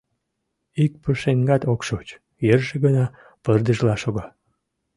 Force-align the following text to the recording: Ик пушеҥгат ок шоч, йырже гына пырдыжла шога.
Ик 0.83 0.93
пушеҥгат 1.01 1.61
ок 1.73 1.81
шоч, 1.87 2.07
йырже 2.47 2.75
гына 2.85 3.05
пырдыжла 3.43 3.95
шога. 4.01 4.25